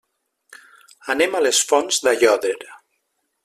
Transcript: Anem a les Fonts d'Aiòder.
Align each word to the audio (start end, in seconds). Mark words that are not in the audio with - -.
Anem 1.15 1.37
a 1.37 1.41
les 1.47 1.59
Fonts 1.73 2.03
d'Aiòder. 2.07 2.59